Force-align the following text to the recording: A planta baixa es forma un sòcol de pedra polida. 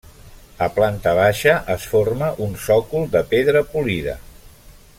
A 0.67 0.67
planta 0.77 1.11
baixa 1.19 1.53
es 1.75 1.85
forma 1.91 2.31
un 2.47 2.57
sòcol 2.65 3.07
de 3.17 3.25
pedra 3.35 3.63
polida. 3.75 4.17